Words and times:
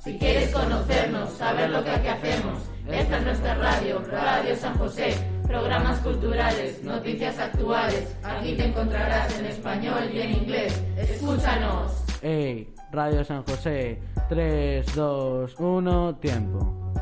Si 0.00 0.16
quieres 0.18 0.52
conocernos, 0.52 1.32
saber 1.32 1.70
lo 1.70 1.82
que 1.82 1.90
aquí 1.90 2.06
hacemos, 2.06 2.62
esta 2.88 3.18
es 3.18 3.24
nuestra 3.24 3.54
radio, 3.54 4.00
Radio 4.08 4.56
San 4.56 4.78
José. 4.78 5.16
Programas 5.46 5.98
culturales, 6.00 6.82
noticias 6.84 7.38
actuales. 7.38 8.16
Aquí 8.22 8.54
te 8.54 8.66
encontrarás 8.66 9.38
en 9.38 9.46
español 9.46 10.10
y 10.12 10.20
en 10.20 10.32
inglés. 10.32 10.82
Escúchanos. 10.96 11.92
Hey, 12.22 12.72
Radio 12.92 13.24
San 13.24 13.42
José. 13.44 14.00
3, 14.28 14.94
2, 14.94 15.54
1, 15.58 16.16
tiempo. 16.16 16.92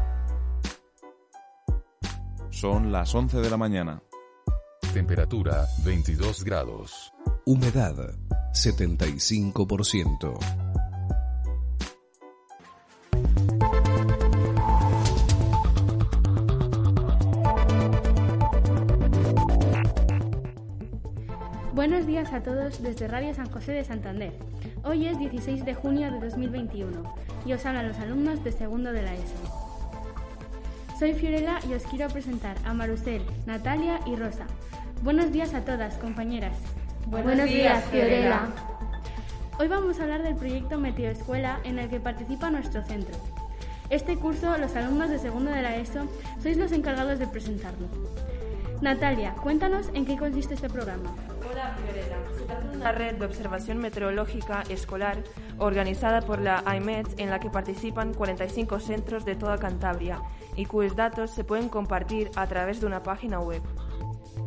Son 2.50 2.90
las 2.90 3.14
11 3.14 3.40
de 3.40 3.50
la 3.50 3.56
mañana. 3.56 4.02
Temperatura 4.94 5.66
22 5.84 6.44
grados. 6.44 7.12
Humedad 7.44 7.96
75%. 8.52 10.63
Buenos 21.94 22.08
días 22.08 22.32
a 22.32 22.42
todos 22.42 22.82
desde 22.82 23.06
Radio 23.06 23.32
San 23.34 23.48
José 23.48 23.70
de 23.70 23.84
Santander. 23.84 24.32
Hoy 24.82 25.06
es 25.06 25.16
16 25.16 25.64
de 25.64 25.74
junio 25.74 26.10
de 26.10 26.18
2021 26.18 26.90
y 27.46 27.52
os 27.52 27.64
hablan 27.64 27.86
los 27.86 27.96
alumnos 28.00 28.42
de 28.42 28.50
segundo 28.50 28.90
de 28.90 29.02
la 29.02 29.14
ESO. 29.14 29.78
Soy 30.98 31.14
Fiorella 31.14 31.60
y 31.70 31.74
os 31.74 31.84
quiero 31.84 32.08
presentar 32.08 32.56
a 32.64 32.74
Marusel, 32.74 33.22
Natalia 33.46 34.00
y 34.06 34.16
Rosa. 34.16 34.46
Buenos 35.04 35.30
días 35.30 35.54
a 35.54 35.64
todas, 35.64 35.96
compañeras. 35.98 36.56
Buenos, 37.06 37.48
días, 37.48 37.84
Fiorella. 37.84 38.48
Hoy 39.60 39.68
vamos 39.68 40.00
a 40.00 40.02
hablar 40.02 40.24
del 40.24 40.34
proyecto 40.34 40.80
Meteoescuela 40.80 41.60
en 41.62 41.78
el 41.78 41.88
que 41.88 42.00
participa 42.00 42.50
nuestro 42.50 42.82
centro. 42.82 43.14
Este 43.88 44.16
curso, 44.16 44.58
los 44.58 44.74
alumnos 44.74 45.10
de 45.10 45.20
segundo 45.20 45.52
de 45.52 45.62
la 45.62 45.76
ESO, 45.76 46.08
sois 46.42 46.56
los 46.56 46.72
encargados 46.72 47.20
de 47.20 47.28
presentarlo. 47.28 47.86
Natalia, 48.80 49.36
cuéntanos 49.40 49.90
en 49.94 50.04
qué 50.04 50.16
consiste 50.16 50.54
este 50.54 50.68
programa. 50.68 51.14
Fiorella. 51.54 52.16
De 52.70 52.76
una 52.76 52.92
red 52.92 53.14
de 53.16 53.26
observación 53.26 53.78
meteorológica 53.78 54.62
escolar 54.68 55.18
organizada 55.58 56.20
por 56.22 56.40
la 56.40 56.62
AIMET 56.66 57.18
en 57.18 57.30
la 57.30 57.38
que 57.38 57.48
participan 57.50 58.12
45 58.12 58.80
centros 58.80 59.24
de 59.24 59.36
toda 59.36 59.58
Cantabria 59.58 60.20
y 60.56 60.66
cuyos 60.66 60.96
datos 60.96 61.30
se 61.30 61.44
pueden 61.44 61.68
compartir 61.68 62.30
a 62.36 62.46
través 62.46 62.80
de 62.80 62.86
una 62.86 63.02
página 63.02 63.40
web. 63.40 63.62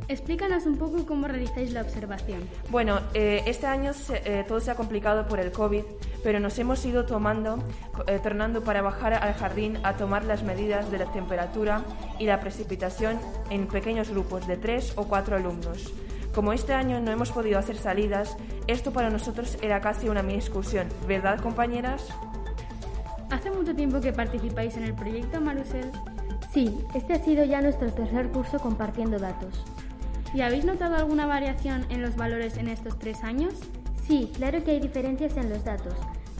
Explícanos 0.09 0.65
un 0.65 0.77
poco 0.77 1.05
cómo 1.05 1.27
realizáis 1.27 1.73
la 1.73 1.81
observación. 1.81 2.47
Bueno, 2.69 2.99
eh, 3.13 3.43
este 3.45 3.67
año 3.67 3.93
se- 3.93 4.21
eh, 4.23 4.45
todo 4.47 4.59
se 4.61 4.71
ha 4.71 4.75
complicado 4.75 5.27
por 5.27 5.39
el 5.39 5.51
COVID, 5.51 5.83
pero 6.23 6.39
nos 6.39 6.57
hemos 6.59 6.85
ido 6.85 7.05
tomando, 7.05 7.59
eh, 8.07 8.19
tornando 8.23 8.63
para 8.63 8.81
bajar 8.81 9.13
al 9.15 9.33
jardín 9.33 9.77
a 9.83 9.97
tomar 9.97 10.23
las 10.23 10.43
medidas 10.43 10.91
de 10.91 10.99
la 10.99 11.11
temperatura 11.11 11.81
y 12.19 12.25
la 12.25 12.39
precipitación 12.39 13.19
en 13.49 13.67
pequeños 13.67 14.09
grupos 14.09 14.47
de 14.47 14.55
tres 14.55 14.93
o 14.95 15.07
cuatro 15.07 15.35
alumnos. 15.35 15.91
Como 16.37 16.53
este 16.53 16.71
año 16.71 16.99
no 16.99 17.09
hemos 17.09 17.31
podido 17.31 17.57
hacer 17.57 17.77
salidas, 17.77 18.37
esto 18.67 18.93
para 18.93 19.09
nosotros 19.09 19.57
era 19.63 19.81
casi 19.81 20.07
una 20.07 20.21
mini 20.21 20.37
excursión, 20.37 20.87
¿verdad, 21.07 21.39
compañeras? 21.39 22.09
¿Hace 23.31 23.49
mucho 23.49 23.73
tiempo 23.73 23.99
que 24.01 24.13
participáis 24.13 24.77
en 24.77 24.83
el 24.83 24.93
proyecto, 24.93 25.41
Marusel? 25.41 25.91
Sí, 26.53 26.77
este 26.93 27.13
ha 27.13 27.23
sido 27.23 27.43
ya 27.43 27.59
nuestro 27.61 27.91
tercer 27.91 28.29
curso 28.29 28.59
compartiendo 28.59 29.17
datos. 29.17 29.65
¿Y 30.31 30.41
habéis 30.41 30.63
notado 30.63 30.95
alguna 30.95 31.25
variación 31.25 31.87
en 31.89 32.03
los 32.03 32.15
valores 32.15 32.57
en 32.57 32.67
estos 32.67 32.99
tres 32.99 33.23
años? 33.23 33.55
Sí, 34.05 34.31
claro 34.35 34.63
que 34.63 34.69
hay 34.69 34.79
diferencias 34.79 35.37
en 35.37 35.49
los 35.49 35.63
datos. 35.63 35.95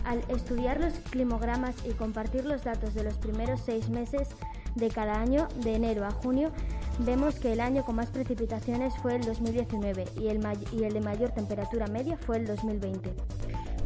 Al 0.06 0.20
estudiar 0.28 0.80
los 0.80 0.94
climogramas 1.10 1.74
y 1.90 1.94
compartir 1.94 2.46
los 2.46 2.64
datos 2.64 2.94
de 2.94 3.04
los 3.04 3.16
primeros 3.16 3.62
seis 3.66 3.90
meses 3.90 4.28
de 4.76 4.90
cada 4.90 5.20
año, 5.20 5.48
de 5.64 5.74
enero 5.74 6.06
a 6.06 6.12
junio, 6.12 6.52
vemos 7.00 7.36
que 7.36 7.54
el 7.54 7.60
año 7.62 7.84
con 7.86 7.96
más 7.96 8.10
precipitaciones 8.10 8.94
fue 9.02 9.16
el 9.16 9.24
2019 9.26 10.06
y 10.20 10.28
el, 10.28 10.40
may- 10.40 10.58
y 10.72 10.84
el 10.84 10.94
de 10.94 11.02
mayor 11.02 11.32
temperatura 11.32 11.88
media 11.88 12.18
fue 12.18 12.38
el 12.38 12.48
2020. 12.48 13.14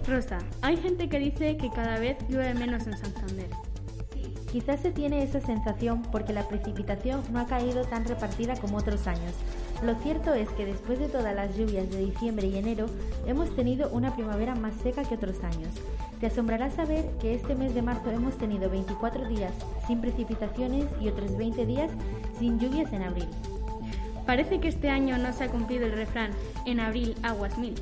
Rosa, 0.08 0.40
hay 0.62 0.78
gente 0.78 1.10
que 1.10 1.20
dice 1.20 1.58
que 1.58 1.70
cada 1.70 2.00
vez 2.00 2.18
llueve 2.28 2.54
menos 2.54 2.88
en 2.88 2.98
Santander. 2.98 3.50
Quizás 4.52 4.82
se 4.82 4.92
tiene 4.92 5.24
esa 5.24 5.40
sensación 5.40 6.02
porque 6.12 6.34
la 6.34 6.46
precipitación 6.50 7.22
no 7.32 7.40
ha 7.40 7.46
caído 7.46 7.86
tan 7.86 8.04
repartida 8.04 8.56
como 8.58 8.78
otros 8.78 9.08
años. 9.08 9.34
Lo 9.82 9.96
cierto 9.96 10.34
es 10.34 10.50
que 10.50 10.66
después 10.66 11.00
de 11.00 11.08
todas 11.08 11.34
las 11.34 11.56
lluvias 11.56 11.90
de 11.90 12.00
diciembre 12.06 12.48
y 12.48 12.58
enero, 12.58 12.88
hemos 13.26 13.56
tenido 13.56 13.90
una 13.92 14.14
primavera 14.14 14.54
más 14.56 14.74
seca 14.84 15.04
que 15.04 15.16
otros 15.16 15.42
años. 15.44 15.70
Te 16.20 16.28
asombrará 16.28 16.70
saber 16.70 17.10
que 17.22 17.34
este 17.34 17.56
mes 17.56 17.74
de 17.74 17.82
marzo 17.82 18.12
hemos 18.12 18.38
tenido 18.38 18.70
24 18.70 19.26
días 19.30 19.54
sin 19.88 20.02
precipitaciones 20.02 20.86
y 21.02 21.08
otros 21.08 21.36
20 21.38 21.66
días 21.66 21.90
sin 22.42 22.60
lluvias 22.60 22.92
en 22.92 23.04
abril. 23.04 23.28
Parece 24.26 24.60
que 24.60 24.68
este 24.68 24.90
año 24.90 25.16
no 25.20 25.32
se 25.32 25.44
ha 25.44 25.48
cumplido 25.48 25.86
el 25.86 25.92
refrán, 25.92 26.32
en 26.66 26.80
abril 26.80 27.16
aguas 27.22 27.56
mil. 27.60 27.76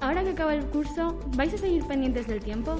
Ahora 0.00 0.22
que 0.22 0.30
acaba 0.30 0.54
el 0.54 0.64
curso, 0.66 1.18
¿vais 1.36 1.52
a 1.52 1.58
seguir 1.58 1.84
pendientes 1.84 2.28
del 2.28 2.40
tiempo? 2.40 2.76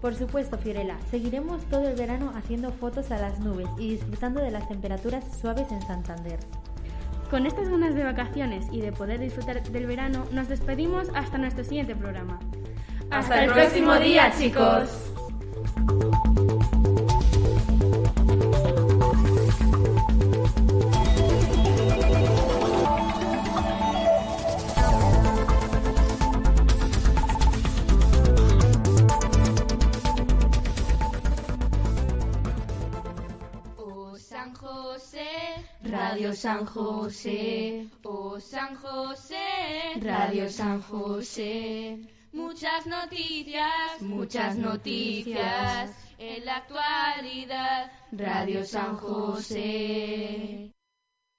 Por 0.00 0.14
supuesto, 0.14 0.58
Fiorella, 0.58 0.96
seguiremos 1.10 1.64
todo 1.64 1.88
el 1.88 1.96
verano 1.96 2.32
haciendo 2.36 2.70
fotos 2.70 3.10
a 3.10 3.18
las 3.18 3.40
nubes 3.40 3.66
y 3.78 3.90
disfrutando 3.90 4.40
de 4.40 4.52
las 4.52 4.68
temperaturas 4.68 5.24
suaves 5.40 5.72
en 5.72 5.82
Santander. 5.82 6.38
Con 7.28 7.46
estas 7.46 7.68
ganas 7.68 7.96
de 7.96 8.04
vacaciones 8.04 8.66
y 8.70 8.80
de 8.80 8.92
poder 8.92 9.18
disfrutar 9.18 9.60
del 9.60 9.86
verano, 9.86 10.24
nos 10.30 10.48
despedimos 10.48 11.08
hasta 11.16 11.36
nuestro 11.36 11.64
siguiente 11.64 11.96
programa. 11.96 12.38
Hasta 13.10 13.44
el 13.44 13.52
próximo 13.52 13.96
día, 13.96 14.32
chicos. 14.38 15.11
San 34.42 34.54
José, 34.54 35.64
Radio 35.84 36.34
San 36.34 36.66
José, 36.66 37.88
oh 38.02 38.40
San 38.40 38.74
José, 38.74 39.36
Radio 40.00 40.48
San 40.48 40.82
José. 40.82 41.96
Muchas 42.32 42.84
noticias, 42.86 44.00
muchas 44.00 44.56
noticias 44.56 45.92
en 46.18 46.44
la 46.44 46.56
actualidad. 46.56 47.92
Radio 48.10 48.64
San 48.64 48.96
José, 48.96 50.72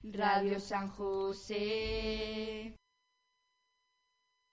Radio 0.02 0.58
San 0.58 0.88
José. 0.88 2.74